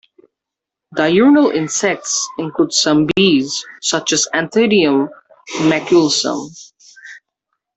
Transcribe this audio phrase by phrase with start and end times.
[0.95, 5.09] Diurnal insects include some bees, such as Anthidium
[5.57, 6.47] maculosum.